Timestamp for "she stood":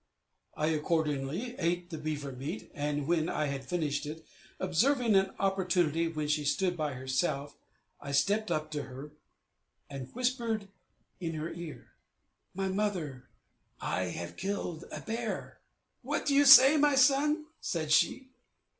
6.27-6.75